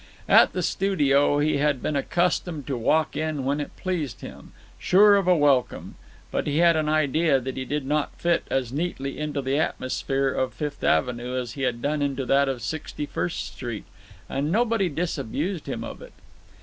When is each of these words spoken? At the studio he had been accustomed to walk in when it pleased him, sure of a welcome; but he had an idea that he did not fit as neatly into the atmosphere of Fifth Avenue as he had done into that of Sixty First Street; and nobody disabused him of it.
At 0.27 0.53
the 0.53 0.63
studio 0.63 1.37
he 1.37 1.57
had 1.57 1.79
been 1.79 1.95
accustomed 1.95 2.65
to 2.65 2.75
walk 2.75 3.15
in 3.15 3.45
when 3.45 3.59
it 3.61 3.77
pleased 3.77 4.21
him, 4.21 4.51
sure 4.79 5.15
of 5.15 5.27
a 5.27 5.37
welcome; 5.37 5.93
but 6.31 6.47
he 6.47 6.57
had 6.57 6.75
an 6.75 6.89
idea 6.89 7.39
that 7.39 7.55
he 7.55 7.65
did 7.65 7.85
not 7.85 8.15
fit 8.19 8.45
as 8.49 8.73
neatly 8.73 9.19
into 9.19 9.43
the 9.43 9.59
atmosphere 9.59 10.29
of 10.29 10.55
Fifth 10.55 10.83
Avenue 10.83 11.39
as 11.39 11.51
he 11.51 11.61
had 11.61 11.83
done 11.83 12.01
into 12.01 12.25
that 12.25 12.49
of 12.49 12.63
Sixty 12.63 13.05
First 13.05 13.45
Street; 13.53 13.85
and 14.27 14.51
nobody 14.51 14.89
disabused 14.89 15.67
him 15.69 15.83
of 15.83 16.01
it. 16.01 16.13